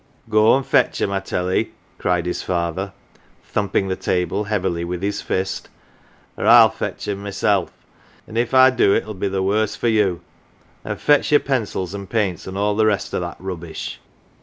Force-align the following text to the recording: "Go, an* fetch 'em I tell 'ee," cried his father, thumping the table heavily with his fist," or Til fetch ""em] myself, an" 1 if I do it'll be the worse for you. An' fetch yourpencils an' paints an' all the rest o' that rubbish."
"Go, 0.31 0.55
an* 0.57 0.63
fetch 0.63 0.99
'em 0.99 1.11
I 1.11 1.19
tell 1.19 1.51
'ee," 1.51 1.73
cried 1.99 2.25
his 2.25 2.41
father, 2.41 2.91
thumping 3.43 3.87
the 3.87 3.95
table 3.95 4.45
heavily 4.45 4.83
with 4.83 5.03
his 5.03 5.21
fist," 5.21 5.69
or 6.39 6.43
Til 6.45 6.69
fetch 6.69 7.07
""em] 7.07 7.21
myself, 7.21 7.71
an" 8.25 8.33
1 8.33 8.37
if 8.37 8.51
I 8.55 8.71
do 8.71 8.95
it'll 8.95 9.13
be 9.13 9.27
the 9.27 9.43
worse 9.43 9.75
for 9.75 9.89
you. 9.89 10.21
An' 10.83 10.95
fetch 10.95 11.29
yourpencils 11.31 11.93
an' 11.93 12.07
paints 12.07 12.47
an' 12.47 12.57
all 12.57 12.73
the 12.75 12.87
rest 12.87 13.13
o' 13.13 13.19
that 13.19 13.37
rubbish." 13.39 13.99